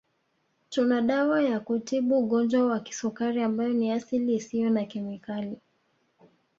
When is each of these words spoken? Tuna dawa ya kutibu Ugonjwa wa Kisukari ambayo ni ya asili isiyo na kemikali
Tuna 0.69 1.01
dawa 1.01 1.41
ya 1.41 1.59
kutibu 1.59 2.17
Ugonjwa 2.17 2.65
wa 2.65 2.79
Kisukari 2.79 3.41
ambayo 3.43 3.73
ni 3.73 3.89
ya 3.89 3.95
asili 3.95 4.35
isiyo 4.35 4.69
na 4.69 4.85
kemikali 4.85 5.57